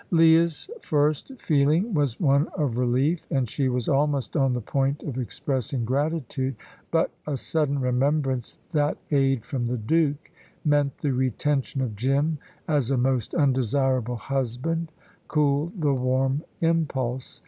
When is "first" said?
0.81-1.39